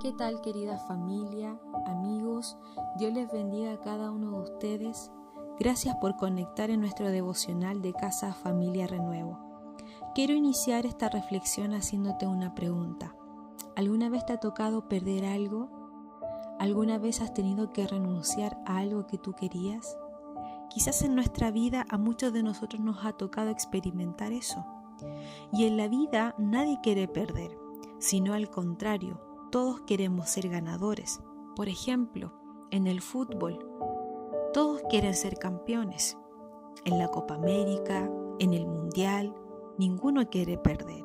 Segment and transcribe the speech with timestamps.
[0.00, 2.58] ¿Qué tal querida familia, amigos?
[2.98, 5.10] Dios les bendiga a cada uno de ustedes.
[5.58, 9.38] Gracias por conectar en nuestro devocional de Casa Familia Renuevo.
[10.14, 13.16] Quiero iniciar esta reflexión haciéndote una pregunta.
[13.74, 15.70] ¿Alguna vez te ha tocado perder algo?
[16.58, 19.96] ¿Alguna vez has tenido que renunciar a algo que tú querías?
[20.68, 24.62] Quizás en nuestra vida a muchos de nosotros nos ha tocado experimentar eso.
[25.54, 27.58] Y en la vida nadie quiere perder,
[27.98, 31.20] sino al contrario, todos queremos ser ganadores.
[31.54, 32.32] Por ejemplo,
[32.70, 33.58] en el fútbol,
[34.52, 36.16] todos quieren ser campeones.
[36.84, 39.34] En la Copa América, en el Mundial,
[39.78, 41.02] ninguno quiere perder.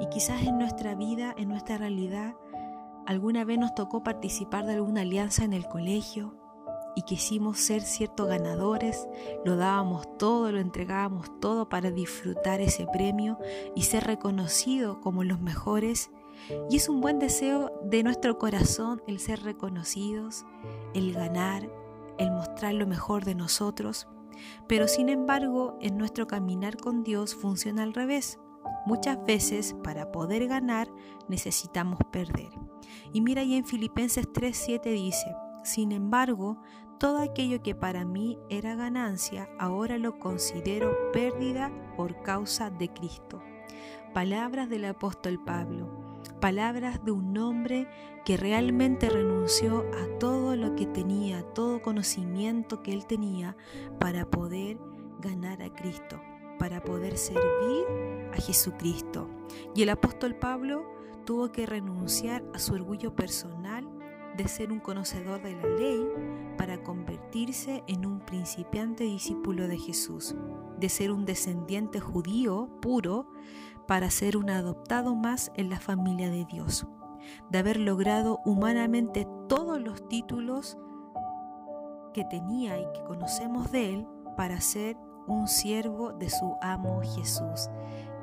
[0.00, 2.34] Y quizás en nuestra vida, en nuestra realidad,
[3.06, 6.36] alguna vez nos tocó participar de alguna alianza en el colegio
[6.96, 9.08] y quisimos ser ciertos ganadores,
[9.44, 13.38] lo dábamos todo, lo entregábamos todo para disfrutar ese premio
[13.74, 16.10] y ser reconocidos como los mejores
[16.70, 20.44] y es un buen deseo de nuestro corazón el ser reconocidos,
[20.94, 21.68] el ganar,
[22.18, 24.08] el mostrar lo mejor de nosotros.
[24.68, 28.38] Pero sin embargo, en nuestro caminar con Dios funciona al revés.
[28.86, 30.90] Muchas veces para poder ganar
[31.28, 32.50] necesitamos perder.
[33.12, 36.60] Y mira ahí en Filipenses 3:7 dice, sin embargo,
[36.98, 43.42] todo aquello que para mí era ganancia, ahora lo considero pérdida por causa de Cristo.
[44.12, 46.03] Palabras del apóstol Pablo
[46.40, 47.88] palabras de un hombre
[48.24, 53.56] que realmente renunció a todo lo que tenía, todo conocimiento que él tenía
[54.00, 54.78] para poder
[55.20, 56.20] ganar a Cristo,
[56.58, 57.84] para poder servir
[58.32, 59.28] a Jesucristo.
[59.74, 60.86] Y el apóstol Pablo
[61.24, 63.93] tuvo que renunciar a su orgullo personal
[64.36, 66.08] de ser un conocedor de la ley
[66.56, 70.34] para convertirse en un principiante discípulo de Jesús,
[70.78, 73.28] de ser un descendiente judío puro
[73.86, 76.86] para ser un adoptado más en la familia de Dios,
[77.50, 80.78] de haber logrado humanamente todos los títulos
[82.12, 84.06] que tenía y que conocemos de él
[84.36, 84.96] para ser
[85.26, 87.68] un siervo de su amo Jesús.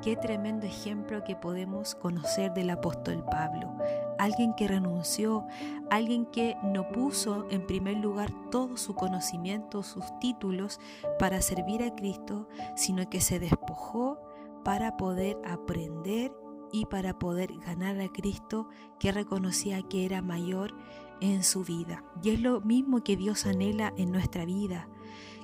[0.02, 3.72] Qué tremendo ejemplo que podemos conocer del apóstol Pablo.
[4.18, 5.46] Alguien que renunció,
[5.90, 10.80] alguien que no puso en primer lugar todo su conocimiento, sus títulos
[11.20, 14.18] para servir a Cristo, sino que se despojó
[14.64, 16.32] para poder aprender
[16.72, 18.66] y para poder ganar a Cristo
[18.98, 20.74] que reconocía que era mayor
[21.20, 22.02] en su vida.
[22.24, 24.88] Y es lo mismo que Dios anhela en nuestra vida,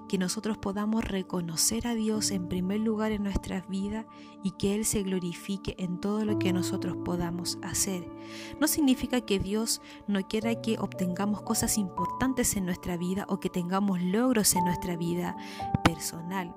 [0.08, 4.06] que nosotros podamos reconocer a Dios en primer lugar en nuestras vidas
[4.42, 8.08] y que Él se glorifique en todo lo que nosotros podamos hacer.
[8.60, 13.50] No significa que Dios no quiera que obtengamos cosas importantes en nuestra vida o que
[13.50, 15.36] tengamos logros en nuestra vida
[15.84, 16.56] personal,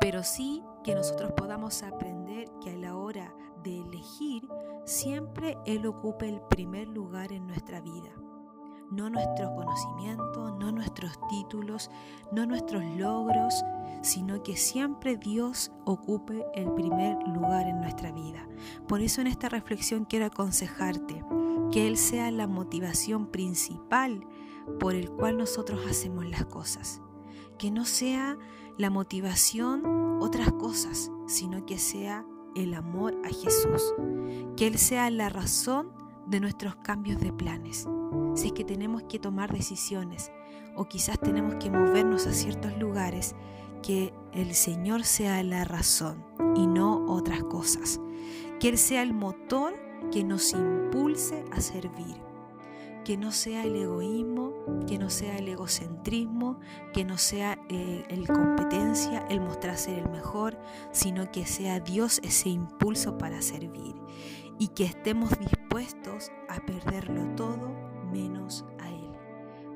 [0.00, 4.48] pero sí que nosotros podamos aprender que a la hora de elegir,
[4.84, 8.10] siempre Él ocupe el primer lugar en nuestra vida.
[8.90, 11.90] No nuestro conocimiento, no nuestros títulos,
[12.32, 13.64] no nuestros logros,
[14.02, 18.46] sino que siempre Dios ocupe el primer lugar en nuestra vida.
[18.86, 21.24] Por eso en esta reflexión quiero aconsejarte
[21.72, 24.26] que Él sea la motivación principal
[24.78, 27.00] por el cual nosotros hacemos las cosas.
[27.58, 28.36] Que no sea
[28.78, 33.94] la motivación otras cosas, sino que sea el amor a Jesús,
[34.56, 35.92] que Él sea la razón
[36.26, 37.88] de nuestros cambios de planes.
[38.34, 40.30] Si es que tenemos que tomar decisiones
[40.74, 43.34] o quizás tenemos que movernos a ciertos lugares,
[43.82, 46.24] que el Señor sea la razón
[46.54, 48.00] y no otras cosas.
[48.60, 49.74] Que Él sea el motor
[50.10, 52.26] que nos impulse a servir
[53.06, 54.52] que no sea el egoísmo,
[54.88, 56.58] que no sea el egocentrismo,
[56.92, 60.58] que no sea eh, el competencia, el mostrar ser el mejor,
[60.90, 63.94] sino que sea Dios ese impulso para servir
[64.58, 67.70] y que estemos dispuestos a perderlo todo
[68.16, 69.12] menos a Él.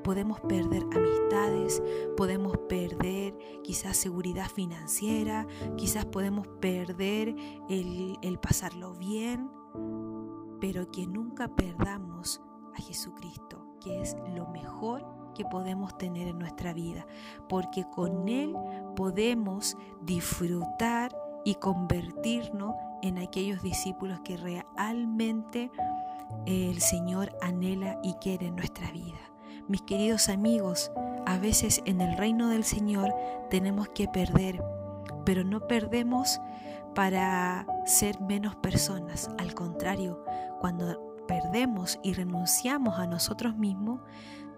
[0.03, 1.81] Podemos perder amistades,
[2.17, 5.45] podemos perder quizás seguridad financiera,
[5.77, 7.35] quizás podemos perder
[7.69, 9.49] el, el pasarlo bien,
[10.59, 12.41] pero que nunca perdamos
[12.75, 15.05] a Jesucristo, que es lo mejor
[15.35, 17.05] que podemos tener en nuestra vida,
[17.47, 18.55] porque con Él
[18.95, 21.15] podemos disfrutar
[21.45, 25.71] y convertirnos en aquellos discípulos que realmente
[26.45, 29.19] el Señor anhela y quiere nuestra vida.
[29.67, 30.91] Mis queridos amigos,
[31.25, 33.13] a veces en el reino del Señor
[33.49, 34.63] tenemos que perder,
[35.25, 36.39] pero no perdemos
[36.95, 39.29] para ser menos personas.
[39.37, 40.23] Al contrario,
[40.59, 44.01] cuando perdemos y renunciamos a nosotros mismos,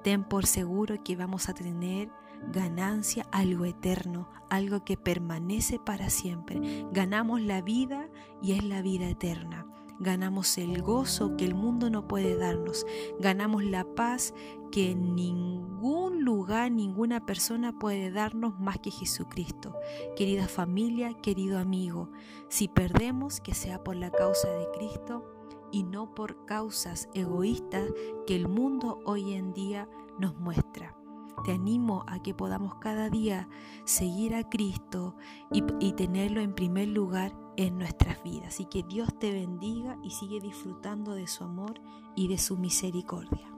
[0.04, 2.10] ten por seguro que vamos a tener
[2.52, 6.86] ganancia, algo eterno, algo que permanece para siempre.
[6.92, 8.10] Ganamos la vida
[8.42, 9.66] y es la vida eterna.
[10.04, 12.86] Ganamos el gozo que el mundo no puede darnos,
[13.20, 14.34] ganamos la paz
[14.72, 19.76] que ningún lugar, ninguna persona puede darnos más que Jesucristo.
[20.16, 22.10] Querida familia, querido amigo,
[22.50, 25.26] si perdemos, que sea por la causa de Cristo
[25.72, 27.90] y no por causas egoístas
[28.28, 29.90] que el mundo hoy en día
[30.20, 31.03] nos muestra.
[31.44, 33.50] Te animo a que podamos cada día
[33.86, 35.16] seguir a Cristo
[35.52, 38.48] y, y, tenerlo en primer lugar en nuestras vidas.
[38.48, 41.82] Así que Dios te bendiga y sigue disfrutando de su amor
[42.16, 43.52] y de su misericordia.